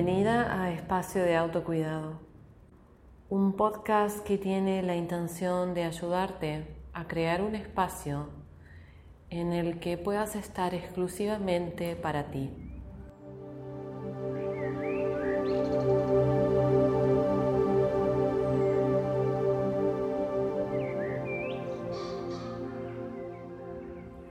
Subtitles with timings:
[0.00, 2.20] Bienvenida a Espacio de Autocuidado,
[3.28, 8.28] un podcast que tiene la intención de ayudarte a crear un espacio
[9.28, 12.48] en el que puedas estar exclusivamente para ti.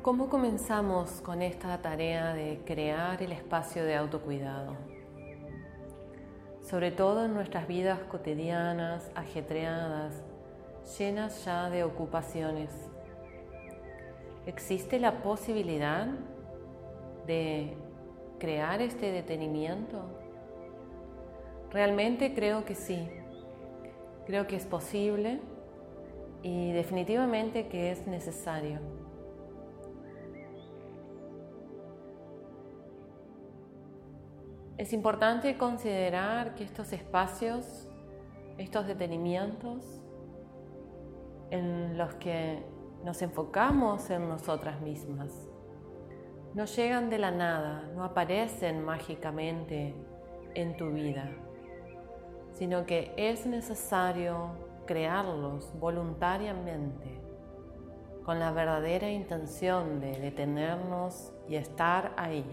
[0.01, 4.96] ¿Cómo comenzamos con esta tarea de crear el espacio de autocuidado?
[6.69, 10.21] Sobre todo en nuestras vidas cotidianas, ajetreadas,
[10.97, 12.69] llenas ya de ocupaciones.
[14.45, 16.07] ¿Existe la posibilidad
[17.25, 17.73] de
[18.37, 20.01] crear este detenimiento?
[21.71, 23.07] Realmente creo que sí.
[24.25, 25.39] Creo que es posible
[26.43, 28.79] y definitivamente que es necesario.
[34.77, 37.89] Es importante considerar que estos espacios,
[38.59, 39.83] estos detenimientos
[41.49, 42.63] en los que
[43.03, 45.49] nos enfocamos en nosotras mismas,
[46.53, 49.95] no llegan de la nada, no aparecen mágicamente
[50.53, 51.31] en tu vida,
[52.53, 54.51] sino que es necesario
[54.85, 57.19] crearlos voluntariamente,
[58.23, 62.45] con la verdadera intención de detenernos y estar ahí.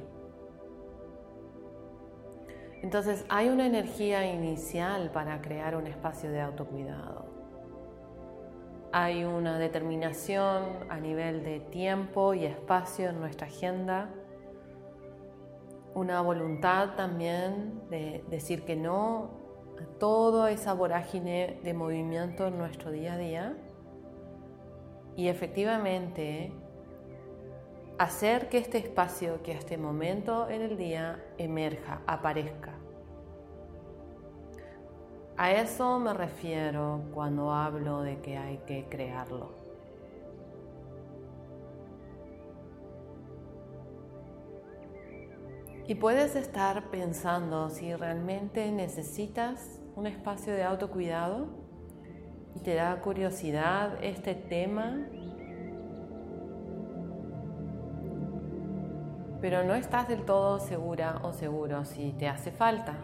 [2.85, 7.25] Entonces hay una energía inicial para crear un espacio de autocuidado.
[8.93, 14.11] Hay una determinación a nivel de tiempo y espacio en nuestra agenda.
[15.95, 19.31] Una voluntad también de decir que no
[19.81, 23.57] a toda esa vorágine de movimiento en nuestro día a día.
[25.17, 26.53] Y efectivamente
[27.99, 32.73] hacer que este espacio, que este momento en el día emerja, aparezca.
[35.37, 39.53] A eso me refiero cuando hablo de que hay que crearlo.
[45.87, 51.49] Y puedes estar pensando si realmente necesitas un espacio de autocuidado
[52.57, 55.09] y te da curiosidad este tema
[59.45, 62.95] pero no estás del todo segura o seguro si te hace falta.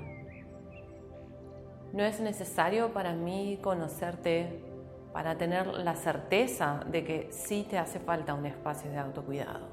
[1.93, 4.65] No es necesario para mí conocerte
[5.13, 9.69] para tener la certeza de que sí te hace falta un espacio de autocuidado.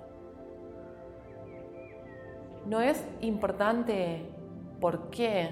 [2.66, 4.30] No es importante
[4.82, 5.48] por qué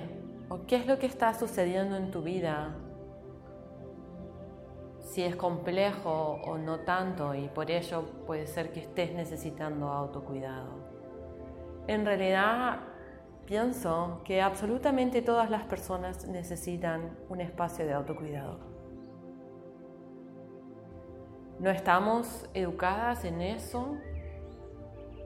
[0.50, 2.76] o qué es lo que está sucediendo en tu vida,
[5.00, 10.85] si es complejo o no tanto y por ello puede ser que estés necesitando autocuidado.
[11.88, 12.80] En realidad
[13.46, 18.60] pienso que absolutamente todas las personas necesitan un espacio de autocuidado.
[21.60, 23.98] No estamos educadas en eso.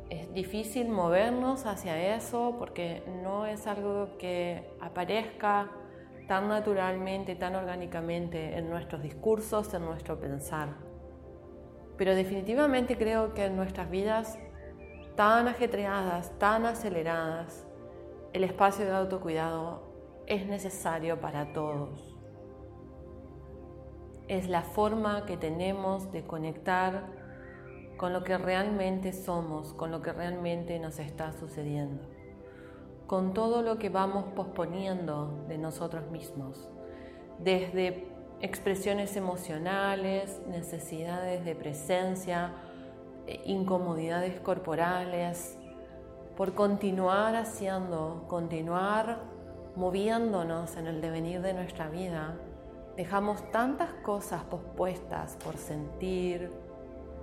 [0.10, 5.72] Es difícil movernos hacia eso porque no es algo que aparezca
[6.28, 10.76] tan naturalmente, tan orgánicamente en nuestros discursos, en nuestro pensar.
[11.98, 14.38] Pero definitivamente creo que en nuestras vidas
[15.20, 17.68] tan ajetreadas, tan aceleradas,
[18.32, 19.84] el espacio de autocuidado
[20.28, 22.18] es necesario para todos.
[24.30, 27.04] Es la forma que tenemos de conectar
[27.98, 32.02] con lo que realmente somos, con lo que realmente nos está sucediendo,
[33.06, 36.70] con todo lo que vamos posponiendo de nosotros mismos,
[37.40, 38.08] desde
[38.40, 42.54] expresiones emocionales, necesidades de presencia,
[43.46, 45.58] incomodidades corporales,
[46.36, 49.20] por continuar haciendo, continuar
[49.76, 52.36] moviéndonos en el devenir de nuestra vida,
[52.96, 56.52] dejamos tantas cosas pospuestas por sentir,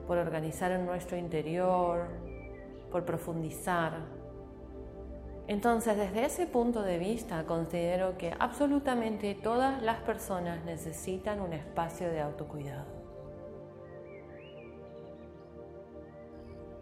[0.06, 2.08] por organizar en nuestro interior,
[2.90, 3.92] por profundizar.
[5.48, 12.08] Entonces, desde ese punto de vista, considero que absolutamente todas las personas necesitan un espacio
[12.08, 12.95] de autocuidado.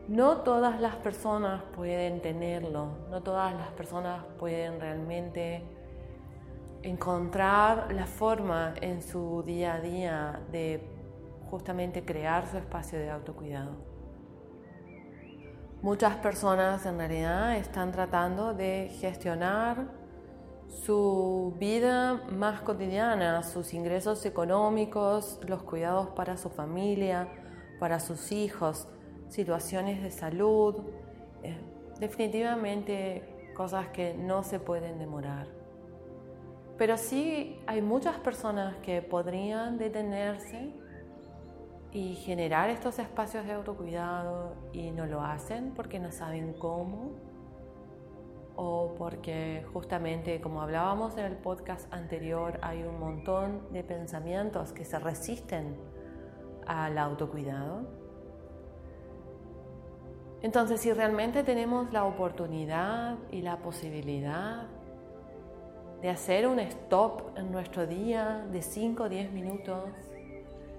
[0.09, 5.63] No todas las personas pueden tenerlo, no todas las personas pueden realmente
[6.83, 10.87] encontrar la forma en su día a día de
[11.51, 13.73] justamente crear su espacio de autocuidado.
[15.81, 19.87] Muchas personas en realidad están tratando de gestionar
[20.69, 27.29] su vida más cotidiana, sus ingresos económicos, los cuidados para su familia,
[27.79, 28.89] para sus hijos,
[29.29, 30.77] situaciones de salud.
[31.43, 31.57] Eh,
[31.99, 35.47] definitivamente cosas que no se pueden demorar.
[36.77, 40.73] Pero sí hay muchas personas que podrían detenerse
[41.93, 47.13] y generar estos espacios de autocuidado y no lo hacen porque no saben cómo
[48.57, 54.85] o porque justamente como hablábamos en el podcast anterior hay un montón de pensamientos que
[54.85, 55.77] se resisten
[56.67, 58.04] al autocuidado.
[60.45, 64.67] Entonces si realmente tenemos la oportunidad y la posibilidad
[66.03, 69.89] de hacer un stop en nuestro día de 5 o 10 minutos,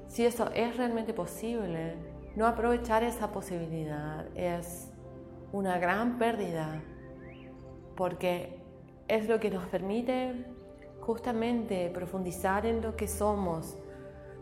[0.07, 1.95] si eso es realmente posible,
[2.35, 4.91] no aprovechar esa posibilidad es
[5.51, 6.83] una gran pérdida
[7.95, 8.59] porque
[9.07, 10.45] es lo que nos permite
[11.01, 13.79] justamente profundizar en lo que somos,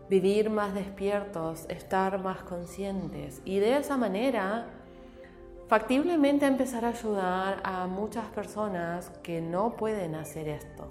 [0.10, 3.42] vivir más despiertos, estar más conscientes.
[3.46, 4.83] Y de esa manera
[5.68, 10.88] factiblemente empezar a ayudar a muchas personas que no pueden hacer esto.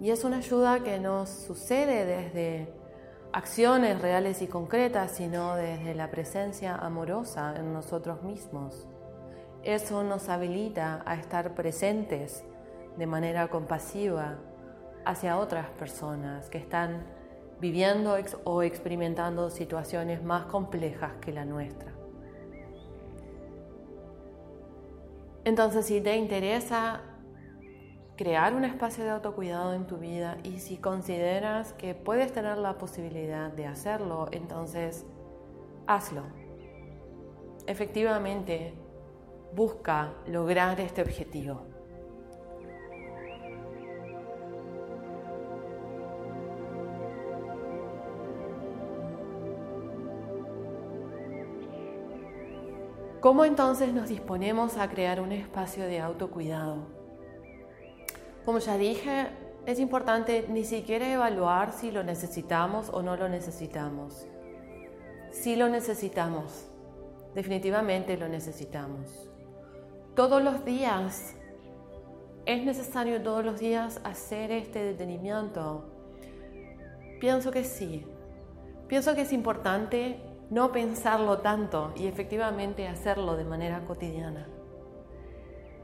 [0.00, 2.72] Y es una ayuda que nos sucede desde
[3.32, 8.86] acciones reales y concretas, sino desde la presencia amorosa en nosotros mismos.
[9.62, 12.44] Eso nos habilita a estar presentes
[12.96, 14.38] de manera compasiva
[15.04, 17.04] hacia otras personas que están
[17.60, 22.01] viviendo o experimentando situaciones más complejas que la nuestra.
[25.44, 27.02] Entonces, si te interesa
[28.16, 32.78] crear un espacio de autocuidado en tu vida y si consideras que puedes tener la
[32.78, 35.04] posibilidad de hacerlo, entonces
[35.86, 36.22] hazlo.
[37.66, 38.74] Efectivamente,
[39.54, 41.71] busca lograr este objetivo.
[53.22, 56.88] ¿Cómo entonces nos disponemos a crear un espacio de autocuidado?
[58.44, 59.28] Como ya dije,
[59.64, 64.26] es importante ni siquiera evaluar si lo necesitamos o no lo necesitamos.
[65.30, 66.66] Si lo necesitamos,
[67.32, 69.30] definitivamente lo necesitamos.
[70.16, 71.36] Todos los días,
[72.44, 75.84] es necesario todos los días hacer este detenimiento.
[77.20, 78.04] Pienso que sí.
[78.88, 84.46] Pienso que es importante no pensarlo tanto y efectivamente hacerlo de manera cotidiana.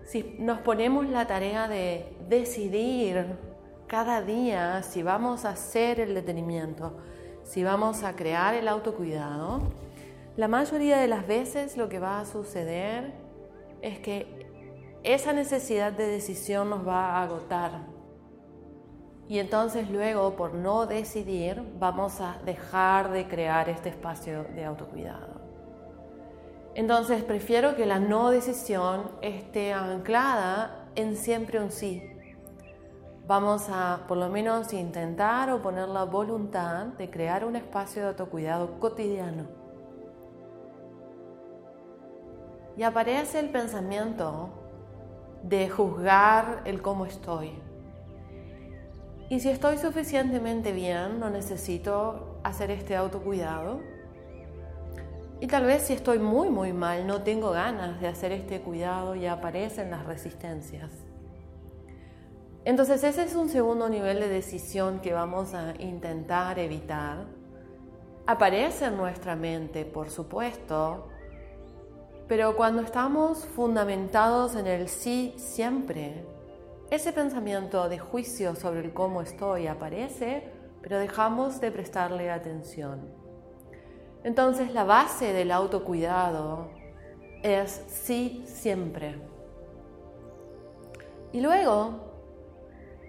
[0.05, 3.39] Si nos ponemos la tarea de decidir
[3.87, 6.99] cada día si vamos a hacer el detenimiento,
[7.45, 9.63] si vamos a crear el autocuidado,
[10.37, 13.15] la mayoría de las veces lo que va a suceder
[13.81, 14.47] es que
[15.03, 17.87] esa necesidad de decisión nos va a agotar
[19.29, 25.43] y entonces luego, por no decidir, vamos a dejar de crear este espacio de autocuidado.
[26.75, 32.03] Entonces prefiero que la no decisión esté anclada en siempre un sí.
[33.27, 38.09] Vamos a por lo menos intentar o poner la voluntad de crear un espacio de
[38.09, 39.45] autocuidado cotidiano.
[42.79, 44.49] Y aparece el pensamiento
[45.43, 47.68] de juzgar el cómo estoy
[49.31, 53.81] y si estoy suficientemente bien, no necesito hacer este autocuidado.
[55.41, 59.15] Y tal vez si estoy muy, muy mal, no tengo ganas de hacer este cuidado
[59.15, 60.91] y aparecen las resistencias.
[62.65, 67.27] Entonces ese es un segundo nivel de decisión que vamos a intentar evitar.
[68.27, 71.09] Aparece en nuestra mente, por supuesto,
[72.27, 76.27] pero cuando estamos fundamentados en el sí siempre,
[76.91, 80.43] ese pensamiento de juicio sobre el cómo estoy aparece,
[80.81, 83.09] pero dejamos de prestarle atención.
[84.25, 86.71] Entonces la base del autocuidado
[87.43, 89.21] es sí siempre.
[91.33, 92.09] Y luego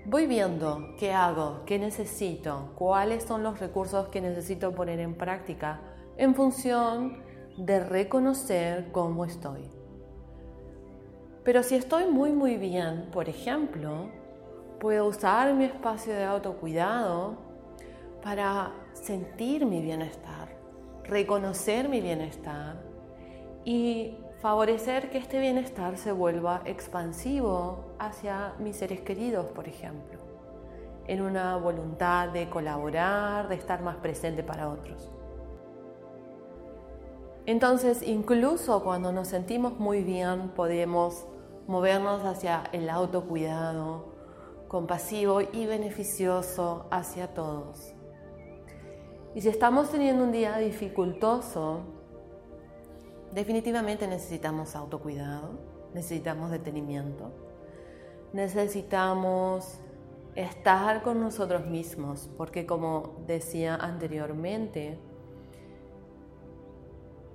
[0.05, 5.79] voy viendo qué hago, qué necesito, cuáles son los recursos que necesito poner en práctica
[6.17, 7.23] en función
[7.57, 9.78] de reconocer cómo estoy.
[11.49, 14.11] Pero si estoy muy muy bien, por ejemplo,
[14.79, 17.37] puedo usar mi espacio de autocuidado
[18.21, 20.49] para sentir mi bienestar,
[21.05, 22.75] reconocer mi bienestar
[23.65, 30.19] y favorecer que este bienestar se vuelva expansivo hacia mis seres queridos, por ejemplo,
[31.07, 35.11] en una voluntad de colaborar, de estar más presente para otros.
[37.47, 41.25] Entonces, incluso cuando nos sentimos muy bien, podemos
[41.69, 44.05] movernos hacia el autocuidado
[44.67, 47.93] compasivo y beneficioso hacia todos.
[49.35, 51.81] Y si estamos teniendo un día dificultoso,
[53.33, 55.59] definitivamente necesitamos autocuidado.
[55.93, 57.31] necesitamos detenimiento.
[58.33, 59.79] Necesitamos
[60.33, 64.97] estar con nosotros mismos, porque como decía anteriormente,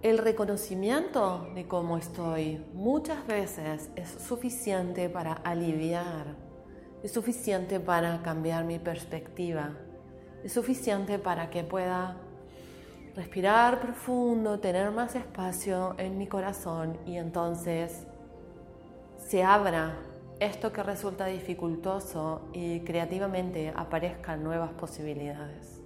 [0.04, 6.26] el reconocimiento de cómo estoy muchas veces es suficiente para aliviar,
[7.02, 9.70] es suficiente para cambiar mi perspectiva,
[10.44, 12.18] es suficiente para que pueda
[13.16, 18.06] respirar profundo, tener más espacio en mi corazón y entonces
[19.16, 19.96] se abra
[20.38, 25.83] esto que resulta dificultoso y creativamente aparezcan nuevas posibilidades.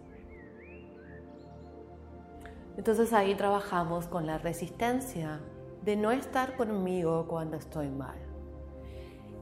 [2.79, 5.41] Entonces ahí trabajamos con la resistencia
[5.83, 8.17] de no estar conmigo cuando estoy mal.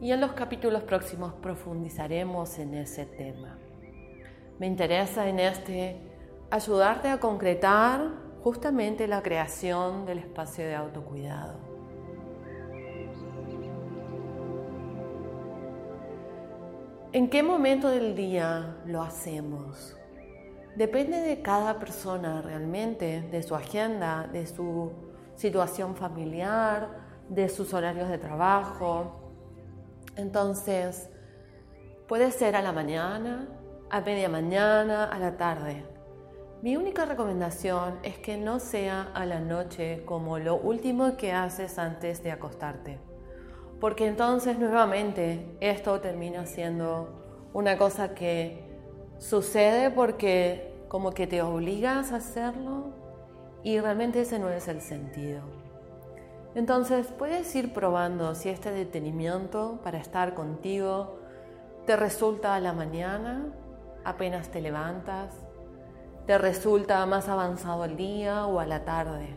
[0.01, 3.59] Y en los capítulos próximos profundizaremos en ese tema.
[4.59, 6.01] Me interesa en este
[6.51, 8.11] ayudarte a concretar
[8.43, 11.59] justamente la creación del espacio de autocuidado.
[17.13, 19.95] ¿En qué momento del día lo hacemos?
[20.77, 24.93] Depende de cada persona realmente, de su agenda, de su
[25.35, 26.89] situación familiar,
[27.29, 29.33] de sus horarios de trabajo.
[30.17, 31.11] Entonces,
[32.07, 33.49] puede ser a la mañana,
[33.91, 35.85] a media mañana, a la tarde.
[36.63, 41.79] Mi única recomendación es que no sea a la noche como lo último que haces
[41.79, 42.99] antes de acostarte
[43.81, 48.66] porque entonces nuevamente esto termina siendo una cosa que
[49.19, 52.93] sucede porque como que te obligas a hacerlo
[53.63, 55.43] y realmente ese no es el sentido.
[56.55, 61.19] Entonces puedes ir probando si este detenimiento para estar contigo
[61.85, 63.53] te resulta a la mañana,
[64.05, 65.35] apenas te levantas,
[66.27, 69.37] te resulta más avanzado el día o a la tarde.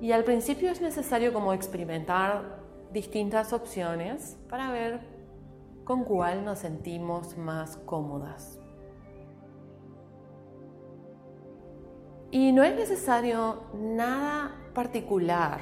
[0.00, 2.58] Y al principio es necesario como experimentar
[2.92, 5.13] distintas opciones para ver
[5.84, 8.58] con cuál nos sentimos más cómodas.
[12.30, 15.60] Y no es necesario nada particular,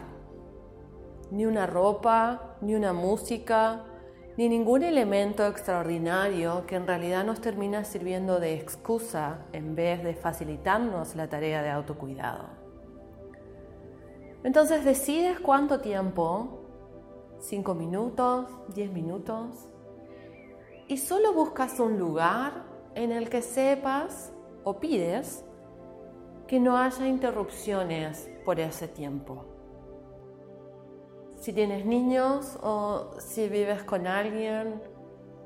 [1.30, 3.84] ni una ropa, ni una música,
[4.38, 10.14] ni ningún elemento extraordinario que en realidad nos termina sirviendo de excusa en vez de
[10.14, 12.46] facilitarnos la tarea de autocuidado.
[14.44, 16.62] Entonces decides cuánto tiempo
[17.42, 19.68] 5 minutos, 10 minutos,
[20.92, 24.30] y solo buscas un lugar en el que sepas
[24.62, 25.42] o pides
[26.46, 29.46] que no haya interrupciones por ese tiempo.
[31.36, 34.82] Si tienes niños o si vives con alguien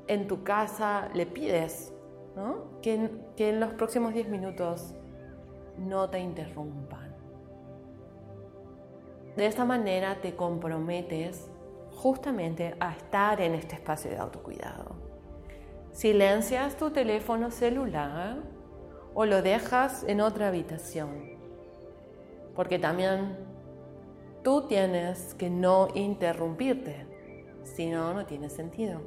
[0.07, 1.93] en tu casa, le pides
[2.81, 4.95] que, que en los próximos 10 minutos
[5.77, 7.15] no te interrumpan.
[9.37, 11.49] De esta manera te comprometes
[11.95, 15.06] justamente a estar en este espacio de autocuidado.
[15.97, 18.37] Silencias tu teléfono celular
[19.15, 21.09] o lo dejas en otra habitación,
[22.55, 23.35] porque también
[24.43, 27.07] tú tienes que no interrumpirte,
[27.63, 29.01] si no, no tiene sentido.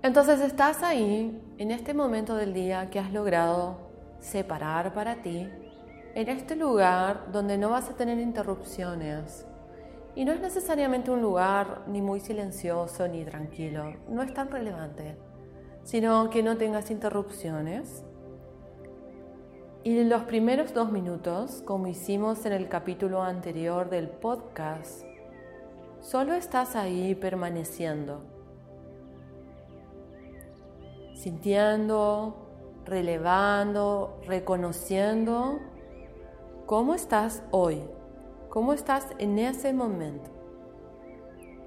[0.00, 3.78] Entonces estás ahí, en este momento del día que has logrado
[4.20, 5.48] separar para ti,
[6.14, 9.44] en este lugar donde no vas a tener interrupciones,
[10.14, 15.16] y no es necesariamente un lugar ni muy silencioso ni tranquilo, no es tan relevante,
[15.84, 18.04] sino que no tengas interrupciones.
[19.82, 25.04] Y los primeros dos minutos, como hicimos en el capítulo anterior del podcast,
[26.00, 28.20] solo estás ahí permaneciendo,
[31.14, 32.50] sintiendo,
[32.84, 35.60] relevando, reconociendo
[36.66, 37.82] cómo estás hoy.
[38.50, 40.28] ¿Cómo estás en ese momento?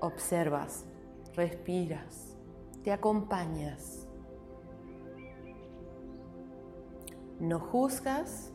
[0.01, 0.83] Observas,
[1.33, 2.35] respiras,
[2.83, 4.05] te acompañas.
[7.39, 8.51] No juzgas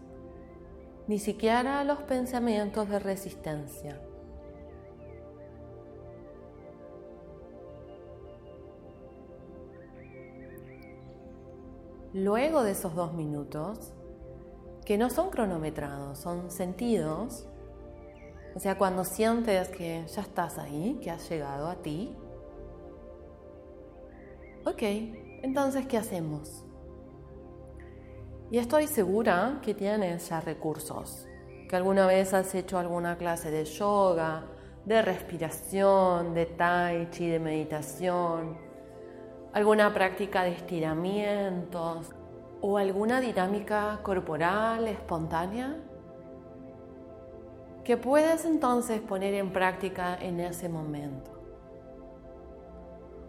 [1.07, 3.99] ni siquiera los pensamientos de resistencia.
[12.13, 13.95] Luego de esos dos minutos,
[14.85, 17.49] que no son cronometrados, son sentidos,
[18.59, 22.13] o sea, cuando sientes que ya estás ahí, que has llegado a ti,
[24.65, 24.83] ok,
[25.45, 26.65] entonces, ¿qué hacemos?
[28.51, 31.25] Y estoy segura que tienes ya recursos,
[31.69, 34.43] que alguna vez has hecho alguna clase de yoga,
[34.85, 38.59] de respiración, de tai chi, de meditación,
[39.53, 42.11] alguna práctica de estiramientos
[42.61, 45.77] o alguna dinámica corporal espontánea
[47.89, 51.31] que puedes entonces poner en práctica en ese momento.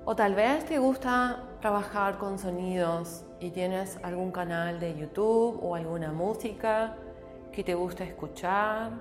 [0.04, 5.76] O tal vez te gusta trabajar con sonidos y tienes algún canal de YouTube o
[5.76, 6.98] alguna música
[7.54, 8.92] que te gusta escuchar.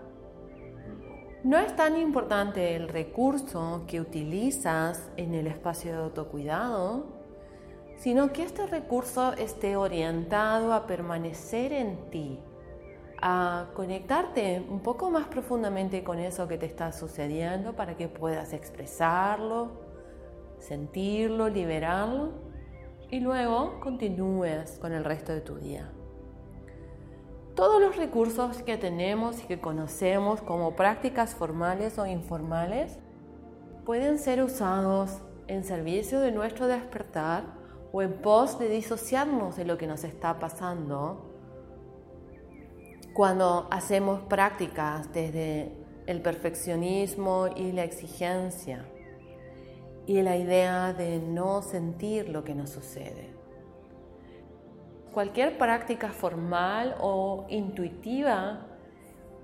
[1.43, 7.07] No es tan importante el recurso que utilizas en el espacio de autocuidado,
[7.97, 12.39] sino que este recurso esté orientado a permanecer en ti,
[13.21, 18.53] a conectarte un poco más profundamente con eso que te está sucediendo para que puedas
[18.53, 19.73] expresarlo,
[20.59, 22.31] sentirlo, liberarlo
[23.11, 25.91] y luego continúes con el resto de tu día.
[27.55, 32.99] Todos los recursos que tenemos y que conocemos como prácticas formales o informales
[33.85, 37.43] pueden ser usados en servicio de nuestro despertar
[37.91, 41.28] o en pos de disociarnos de lo que nos está pasando
[43.19, 45.73] cuando hacemos prácticas desde
[46.07, 48.85] el perfeccionismo y la exigencia
[50.07, 53.35] y la idea de no sentir lo que nos sucede.
[55.13, 58.61] Cualquier práctica formal o intuitiva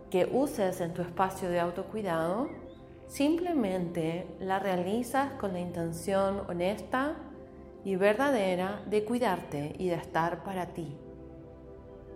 [0.09, 2.51] que uses en tu espacio de autocuidado,
[3.09, 7.17] simplemente la realizas con la intención honesta
[7.85, 10.97] y verdadera de cuidarte y de estar para ti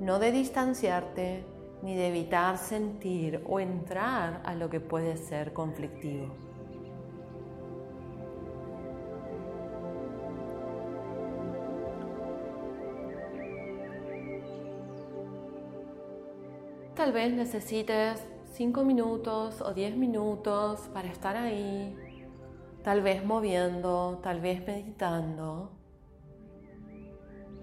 [0.01, 1.45] no de distanciarte
[1.83, 6.35] ni de evitar sentir o entrar a lo que puede ser conflictivo.
[16.95, 21.97] Tal vez necesites 5 minutos o 10 minutos para estar ahí,
[22.83, 25.78] tal vez moviendo, tal vez meditando.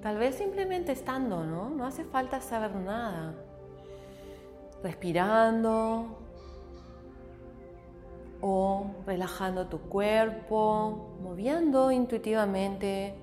[0.06, 1.72] Tal vez simplemente estando, ¿no?
[1.72, 3.34] No hace falta saber nada.
[4.84, 6.20] Respirando
[8.40, 13.16] o relajando tu cuerpo, moviendo intuitivamente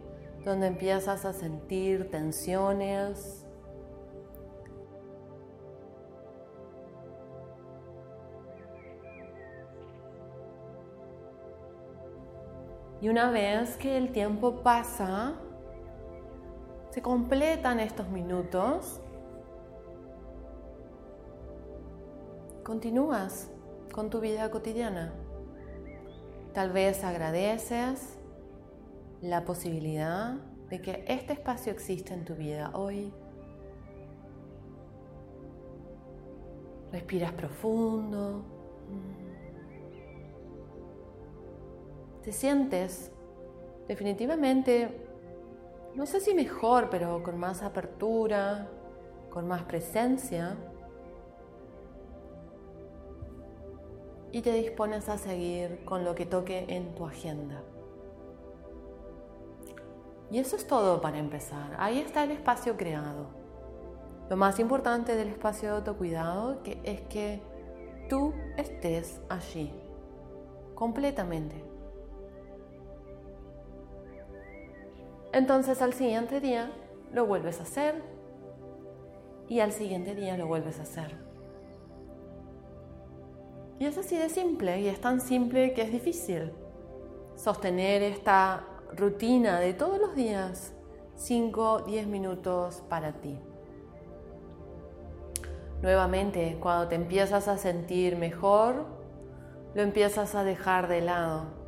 [0.44, 3.46] donde empiezas a sentir tensiones.
[13.00, 15.34] Y una vez que el tiempo pasa,
[16.92, 19.00] se completan estos minutos,
[22.62, 23.50] continúas
[23.94, 25.14] con tu vida cotidiana.
[26.52, 28.18] Tal vez agradeces
[29.22, 30.34] la posibilidad
[30.68, 33.10] de que este espacio existe en tu vida hoy.
[36.92, 38.44] Respiras profundo.
[42.22, 43.10] Te sientes
[43.88, 45.01] definitivamente
[45.94, 48.68] no sé si mejor, pero con más apertura,
[49.30, 50.56] con más presencia.
[54.30, 57.62] Y te dispones a seguir con lo que toque en tu agenda.
[60.30, 61.76] Y eso es todo para empezar.
[61.78, 63.26] Ahí está el espacio creado.
[64.30, 67.42] Lo más importante del espacio de autocuidado es que
[68.08, 69.70] tú estés allí,
[70.74, 71.71] completamente.
[75.32, 76.70] Entonces al siguiente día
[77.12, 78.02] lo vuelves a hacer
[79.48, 81.16] y al siguiente día lo vuelves a hacer.
[83.78, 86.52] Y es así de simple y es tan simple que es difícil
[87.34, 88.64] sostener esta
[88.94, 90.74] rutina de todos los días,
[91.16, 93.40] 5, 10 minutos para ti.
[95.80, 98.86] Nuevamente, cuando te empiezas a sentir mejor,
[99.74, 101.61] lo empiezas a dejar de lado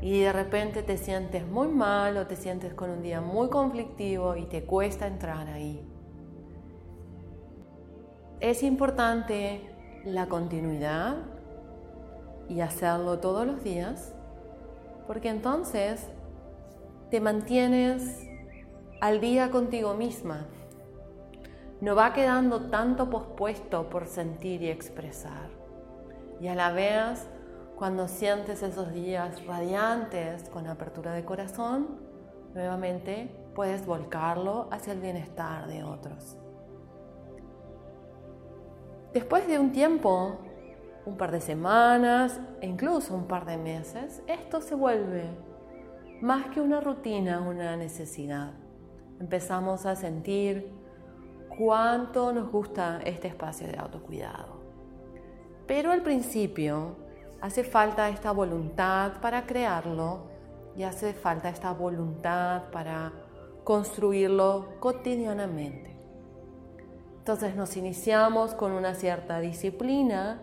[0.00, 4.36] y de repente te sientes muy mal o te sientes con un día muy conflictivo
[4.36, 5.86] y te cuesta entrar ahí.
[8.40, 9.70] Es importante
[10.04, 11.16] la continuidad
[12.48, 14.14] y hacerlo todos los días
[15.06, 16.08] porque entonces
[17.10, 18.28] te mantienes
[19.00, 20.46] al día contigo misma.
[21.80, 25.50] No va quedando tanto pospuesto por sentir y expresar.
[26.40, 27.26] Y a la vez
[27.76, 31.98] cuando sientes esos días radiantes con apertura de corazón,
[32.54, 36.36] nuevamente puedes volcarlo hacia el bienestar de otros.
[39.12, 40.38] Después de un tiempo,
[41.04, 45.28] un par de semanas e incluso un par de meses, esto se vuelve
[46.20, 48.52] más que una rutina, una necesidad.
[49.20, 50.72] Empezamos a sentir
[51.56, 54.62] cuánto nos gusta este espacio de autocuidado.
[55.66, 57.03] Pero al principio
[57.44, 60.30] Hace falta esta voluntad para crearlo
[60.74, 63.12] y hace falta esta voluntad para
[63.64, 65.94] construirlo cotidianamente.
[67.18, 70.40] Entonces nos iniciamos con una cierta disciplina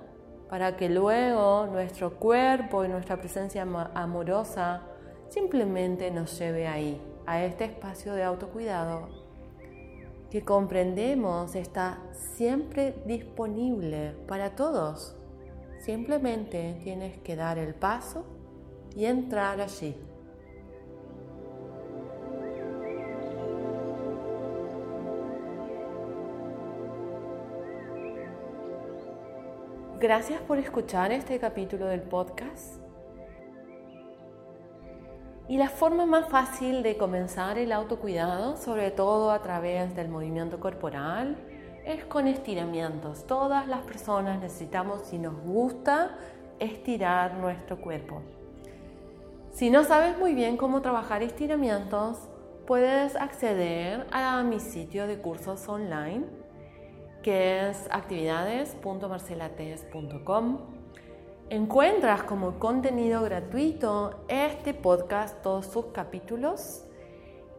[0.47, 3.63] para que luego nuestro cuerpo y nuestra presencia
[3.95, 4.83] amorosa
[5.29, 9.09] simplemente nos lleve ahí, a este espacio de autocuidado
[10.29, 15.15] que comprendemos está siempre disponible para todos.
[15.81, 18.23] Simplemente tienes que dar el paso
[18.95, 19.95] y entrar allí.
[29.99, 32.75] Gracias por escuchar este capítulo del podcast.
[35.47, 40.59] Y la forma más fácil de comenzar el autocuidado, sobre todo a través del movimiento
[40.59, 41.37] corporal,
[41.85, 43.25] es con estiramientos.
[43.25, 46.17] Todas las personas necesitamos, si nos gusta,
[46.59, 48.21] estirar nuestro cuerpo.
[49.51, 52.29] Si no sabes muy bien cómo trabajar estiramientos,
[52.65, 56.41] puedes acceder a mi sitio de cursos online
[57.21, 60.57] que es actividades.marcelates.com.
[61.49, 66.83] Encuentras como contenido gratuito este podcast, todos sus capítulos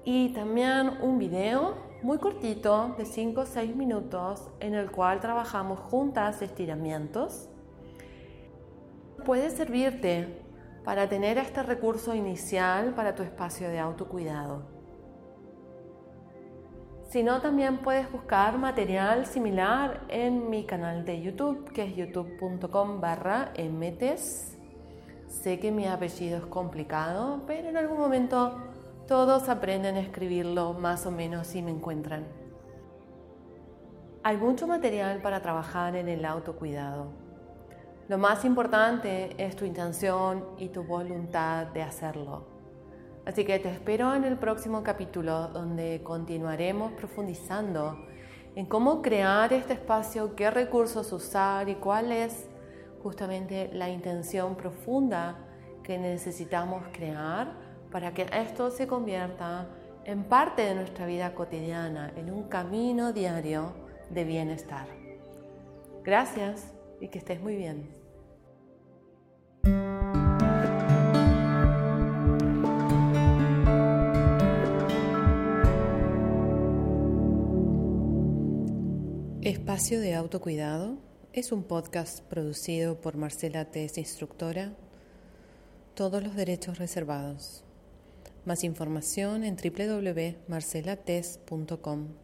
[0.04, 5.78] y también un video muy cortito de 5 o 6 minutos en el cual trabajamos
[5.78, 7.48] juntas estiramientos.
[9.24, 10.42] Puede servirte
[10.84, 14.62] para tener este recurso inicial para tu espacio de autocuidado.
[17.08, 23.00] Si no, también puedes buscar material similar en mi canal de YouTube, que es youtube.com
[23.00, 24.58] barra mtes.
[25.28, 28.71] Sé que mi apellido es complicado, pero en algún momento
[29.06, 32.26] todos aprenden a escribirlo más o menos si me encuentran.
[34.22, 37.08] Hay mucho material para trabajar en el autocuidado.
[38.08, 42.46] Lo más importante es tu intención y tu voluntad de hacerlo.
[43.24, 47.96] Así que te espero en el próximo capítulo donde continuaremos profundizando
[48.54, 52.48] en cómo crear este espacio, qué recursos usar y cuál es
[53.02, 55.38] justamente la intención profunda
[55.82, 59.68] que necesitamos crear para que esto se convierta
[60.04, 63.74] en parte de nuestra vida cotidiana, en un camino diario
[64.10, 64.86] de bienestar.
[66.02, 68.02] Gracias y que estés muy bien.
[79.42, 80.96] Espacio de Autocuidado
[81.32, 84.72] es un podcast producido por Marcela Tess, instructora.
[85.94, 87.64] Todos los derechos reservados.
[88.44, 92.21] Más información en www.marcelates.com.